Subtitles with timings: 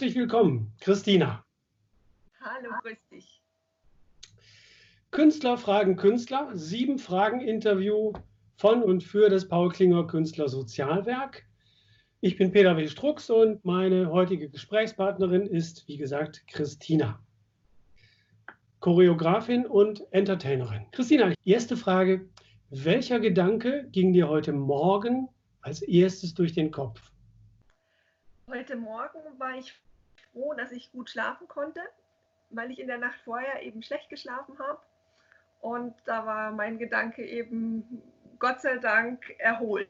[0.00, 1.44] Herzlich willkommen, Christina.
[2.40, 3.42] Hallo, grüß dich.
[5.10, 8.14] Künstler fragen Künstler, sieben Fragen Interview
[8.56, 11.44] von und für das Paul Klinger Künstler Sozialwerk.
[12.22, 12.88] Ich bin Peter W.
[12.88, 17.22] Strux und meine heutige Gesprächspartnerin ist, wie gesagt, Christina.
[18.78, 20.86] Choreografin und Entertainerin.
[20.92, 22.26] Christina, erste Frage.
[22.70, 25.28] Welcher Gedanke ging dir heute Morgen
[25.60, 27.02] als erstes durch den Kopf?
[28.46, 29.74] Heute Morgen war ich
[30.32, 31.80] froh, dass ich gut schlafen konnte,
[32.50, 34.80] weil ich in der Nacht vorher eben schlecht geschlafen habe.
[35.60, 38.02] Und da war mein Gedanke eben,
[38.38, 39.88] Gott sei Dank, erholt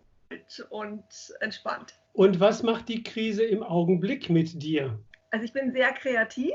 [0.68, 1.04] und
[1.40, 1.94] entspannt.
[2.12, 4.98] Und was macht die Krise im Augenblick mit dir?
[5.30, 6.54] Also ich bin sehr kreativ.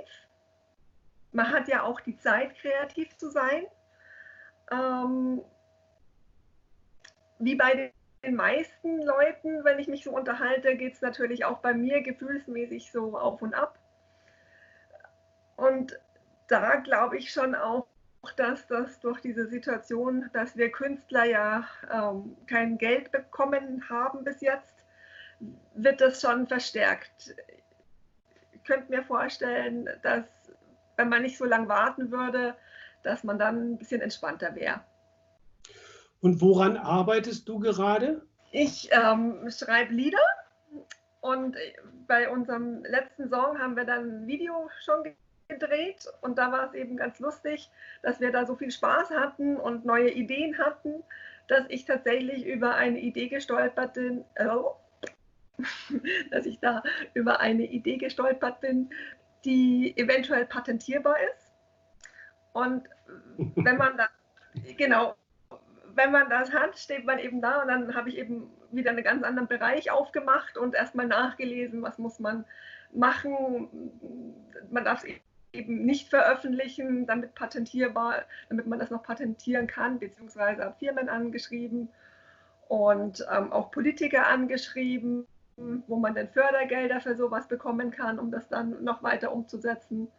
[1.31, 3.65] Man hat ja auch die Zeit, kreativ zu sein.
[4.71, 5.41] Ähm,
[7.39, 7.91] wie bei
[8.23, 12.91] den meisten Leuten, wenn ich mich so unterhalte, geht es natürlich auch bei mir gefühlsmäßig
[12.91, 13.79] so auf und ab.
[15.55, 15.97] Und
[16.47, 17.87] da glaube ich schon auch,
[18.37, 24.41] dass das durch diese Situation, dass wir Künstler ja ähm, kein Geld bekommen haben bis
[24.41, 24.85] jetzt,
[25.75, 27.35] wird das schon verstärkt.
[28.53, 30.25] Ich könnte mir vorstellen, dass
[30.97, 32.55] wenn man nicht so lange warten würde,
[33.03, 34.81] dass man dann ein bisschen entspannter wäre.
[36.21, 38.25] Und woran arbeitest du gerade?
[38.51, 40.17] Ich ähm, schreibe Lieder
[41.21, 41.57] und
[42.07, 45.03] bei unserem letzten Song haben wir dann ein Video schon
[45.47, 47.69] gedreht und da war es eben ganz lustig,
[48.01, 51.03] dass wir da so viel Spaß hatten und neue Ideen hatten,
[51.47, 54.75] dass ich tatsächlich über eine Idee gestolpert bin, oh,
[56.31, 58.89] dass ich da über eine Idee gestolpert bin,
[59.45, 61.51] die eventuell patentierbar ist.
[62.53, 62.89] Und
[63.37, 64.09] wenn man da,
[64.77, 65.15] genau,
[65.93, 69.03] wenn man das hat, steht man eben da und dann habe ich eben wieder einen
[69.03, 72.45] ganz anderen Bereich aufgemacht und erstmal nachgelesen, was muss man
[72.91, 73.69] machen.
[74.71, 75.09] Man darf es
[75.55, 81.89] eben nicht veröffentlichen, damit patentierbar, damit man das noch patentieren kann, beziehungsweise habe Firmen angeschrieben
[82.67, 85.25] und ähm, auch Politiker angeschrieben,
[85.87, 90.09] wo man dann Fördergelder für sowas bekommen kann, um das dann noch weiter umzusetzen.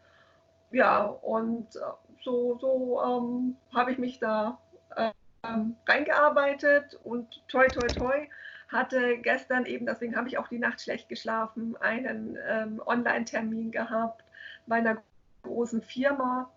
[0.70, 1.80] Ja, und äh,
[2.22, 4.58] so, so ähm, habe ich mich da
[4.96, 8.28] ähm, reingearbeitet und toi, toi, toi,
[8.68, 14.24] hatte gestern eben, deswegen habe ich auch die Nacht schlecht geschlafen, einen ähm, Online-Termin gehabt
[14.66, 15.02] bei einer
[15.46, 16.52] großen Firma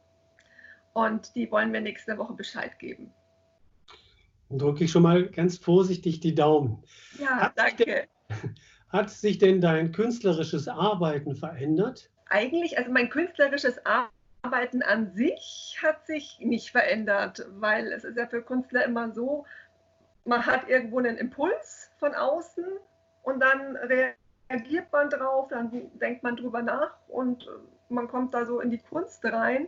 [0.93, 3.13] und die wollen mir nächste Woche Bescheid geben.
[4.49, 6.83] Dann drücke ich schon mal ganz vorsichtig die Daumen.
[7.19, 7.83] Ja, hat danke.
[7.83, 8.55] Sich denn,
[8.89, 12.09] hat sich denn dein künstlerisches Arbeiten verändert?
[12.29, 18.17] Eigentlich, also mein künstlerisches Arbeiten Arbeiten an sich hat sich nicht verändert, weil es ist
[18.17, 19.45] ja für Künstler immer so,
[20.25, 22.65] man hat irgendwo einen Impuls von außen
[23.23, 27.49] und dann reagiert man drauf, dann denkt man drüber nach und
[27.89, 29.67] man kommt da so in die Kunst rein.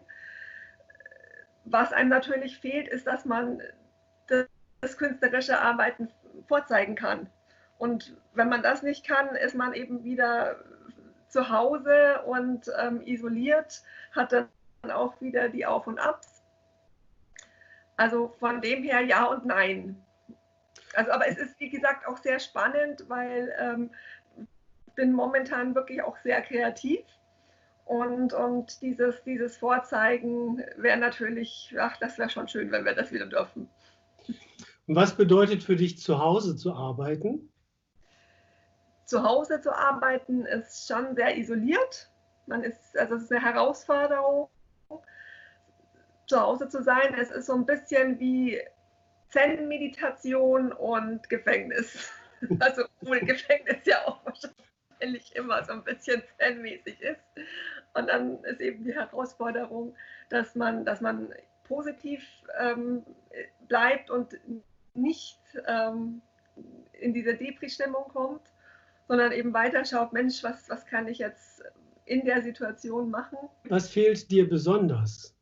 [1.66, 3.62] Was einem natürlich fehlt, ist, dass man
[4.82, 6.10] das künstlerische Arbeiten
[6.48, 7.30] vorzeigen kann.
[7.78, 10.64] Und wenn man das nicht kann, ist man eben wieder
[11.28, 13.82] zu Hause und ähm, isoliert,
[14.12, 14.50] hat dann
[14.92, 16.44] auch wieder die Auf und Abs.
[17.98, 20.04] Also von dem her ja und nein.
[20.94, 23.92] Also, aber es ist wie gesagt auch sehr spannend, weil ähm,
[24.38, 27.06] ich bin momentan wirklich auch sehr kreativ.
[27.92, 33.12] Und, und dieses, dieses Vorzeigen wäre natürlich, ach, das wäre schon schön, wenn wir das
[33.12, 33.70] wieder dürfen.
[34.88, 37.52] Und was bedeutet für dich, zu Hause zu arbeiten?
[39.04, 42.10] Zu Hause zu arbeiten ist schon sehr isoliert.
[42.48, 44.48] Man ist, also es ist eine Herausforderung
[46.28, 47.14] zu Hause zu sein.
[47.20, 48.58] Es ist so ein bisschen wie
[49.28, 52.10] Zen-Meditation und Gefängnis.
[52.60, 54.71] Also, obwohl Gefängnis ja auch wahrscheinlich
[55.36, 57.22] immer so ein bisschen Zen-mäßig ist.
[57.94, 59.96] Und dann ist eben die Herausforderung,
[60.30, 61.34] dass man, dass man
[61.64, 62.24] positiv
[62.60, 63.04] ähm,
[63.68, 64.38] bleibt und
[64.94, 66.22] nicht ähm,
[66.94, 68.42] in diese Depri-Stimmung kommt,
[69.08, 71.64] sondern eben weiterschaut, Mensch, was, was kann ich jetzt
[72.06, 73.38] in der Situation machen?
[73.70, 75.36] Was fehlt dir besonders?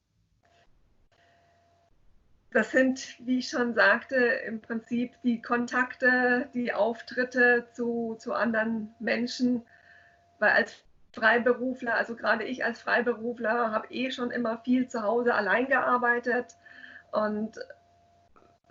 [2.52, 8.94] Das sind, wie ich schon sagte, im Prinzip die Kontakte, die Auftritte zu, zu anderen
[9.00, 9.62] Menschen,
[10.40, 15.36] weil als Freiberufler, also gerade ich als Freiberufler, habe eh schon immer viel zu Hause
[15.36, 16.56] allein gearbeitet.
[17.12, 17.60] Und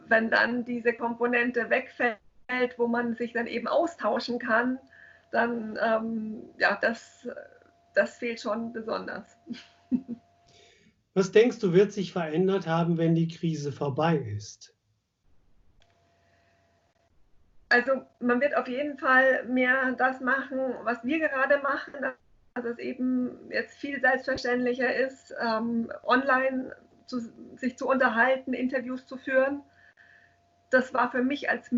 [0.07, 2.19] wenn dann diese Komponente wegfällt,
[2.79, 4.79] wo man sich dann eben austauschen kann,
[5.31, 7.29] dann, ähm, ja, das,
[7.95, 9.37] das fehlt schon besonders.
[11.19, 14.73] Was denkst du, wird sich verändert haben, wenn die Krise vorbei ist?
[17.71, 21.97] Also man wird auf jeden Fall mehr das machen, was wir gerade machen,
[22.55, 26.77] es eben jetzt viel selbstverständlicher ist, ähm, online
[27.07, 27.19] zu,
[27.57, 29.65] sich zu unterhalten, Interviews zu führen.
[30.71, 31.73] Das war für mich als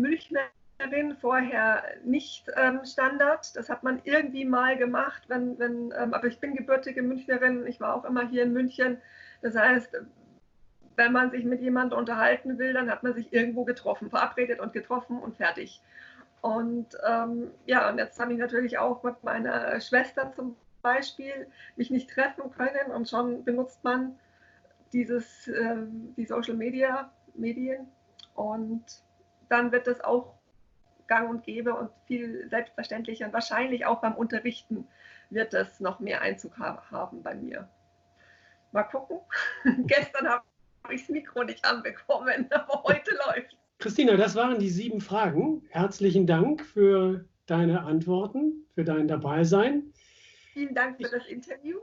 [0.81, 3.55] Münchnerin vorher nicht ähm, Standard.
[3.55, 7.79] Das hat man irgendwie mal gemacht, wenn, wenn, ähm, aber ich bin gebürtige Münchnerin, ich
[7.79, 8.97] war auch immer hier in München.
[9.41, 10.01] Das heißt,
[10.95, 14.73] wenn man sich mit jemandem unterhalten will, dann hat man sich irgendwo getroffen, verabredet und
[14.73, 15.81] getroffen und fertig.
[16.41, 21.91] Und ähm, ja, und jetzt habe ich natürlich auch mit meiner Schwester zum Beispiel mich
[21.91, 24.17] nicht treffen können und schon benutzt man
[24.93, 25.75] dieses, äh,
[26.17, 27.87] die Social Media Medien
[28.33, 28.83] und
[29.47, 30.40] dann wird es auch
[31.11, 34.87] gang und gäbe und viel selbstverständlicher und wahrscheinlich auch beim Unterrichten
[35.29, 37.67] wird es noch mehr Einzug haben bei mir.
[38.71, 39.19] Mal gucken.
[39.87, 40.45] Gestern habe
[40.89, 43.57] ich das Mikro nicht anbekommen, aber heute läuft.
[43.79, 45.65] Christina, das waren die sieben Fragen.
[45.67, 49.91] Herzlichen Dank für deine Antworten, für dein Dabeisein.
[50.53, 51.77] Vielen Dank für das Interview.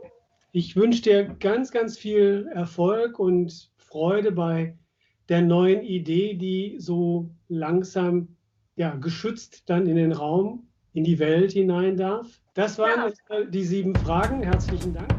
[0.53, 4.75] Ich wünsche dir ganz, ganz viel Erfolg und Freude bei
[5.29, 8.38] der neuen Idee, die so langsam
[8.79, 12.41] ja, geschützt dann in den Raum, in die Welt hinein darf.
[12.55, 13.45] Das waren ja.
[13.45, 14.43] die sieben Fragen.
[14.43, 15.18] Herzlichen Dank.